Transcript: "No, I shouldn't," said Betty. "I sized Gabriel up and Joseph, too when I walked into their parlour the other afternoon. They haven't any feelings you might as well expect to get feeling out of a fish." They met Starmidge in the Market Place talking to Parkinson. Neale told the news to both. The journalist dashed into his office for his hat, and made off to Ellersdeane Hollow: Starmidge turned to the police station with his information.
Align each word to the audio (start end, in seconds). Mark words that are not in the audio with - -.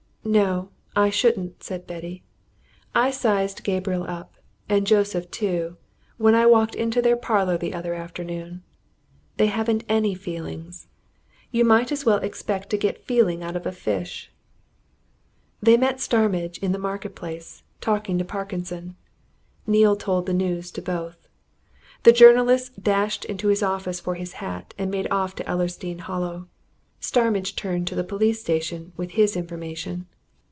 "No, 0.23 0.69
I 0.95 1.09
shouldn't," 1.09 1.63
said 1.63 1.87
Betty. 1.87 2.21
"I 2.93 3.09
sized 3.09 3.63
Gabriel 3.63 4.03
up 4.03 4.35
and 4.69 4.85
Joseph, 4.85 5.31
too 5.31 5.77
when 6.17 6.35
I 6.35 6.45
walked 6.45 6.75
into 6.75 7.01
their 7.01 7.17
parlour 7.17 7.57
the 7.57 7.73
other 7.73 7.95
afternoon. 7.95 8.61
They 9.37 9.47
haven't 9.47 9.83
any 9.89 10.13
feelings 10.13 10.85
you 11.49 11.65
might 11.65 11.91
as 11.91 12.05
well 12.05 12.19
expect 12.19 12.69
to 12.69 12.77
get 12.77 13.03
feeling 13.03 13.41
out 13.41 13.55
of 13.55 13.65
a 13.65 13.71
fish." 13.71 14.31
They 15.59 15.75
met 15.75 15.99
Starmidge 15.99 16.59
in 16.59 16.71
the 16.71 16.77
Market 16.77 17.15
Place 17.15 17.63
talking 17.81 18.19
to 18.19 18.23
Parkinson. 18.23 18.95
Neale 19.65 19.95
told 19.95 20.27
the 20.27 20.33
news 20.35 20.69
to 20.73 20.83
both. 20.83 21.27
The 22.03 22.11
journalist 22.13 22.83
dashed 22.83 23.25
into 23.25 23.47
his 23.47 23.63
office 23.63 23.99
for 23.99 24.13
his 24.13 24.33
hat, 24.33 24.75
and 24.77 24.91
made 24.91 25.07
off 25.09 25.33
to 25.37 25.43
Ellersdeane 25.49 26.01
Hollow: 26.01 26.47
Starmidge 26.99 27.55
turned 27.55 27.87
to 27.87 27.95
the 27.95 28.03
police 28.03 28.39
station 28.39 28.93
with 28.95 29.11
his 29.11 29.35
information. 29.35 30.05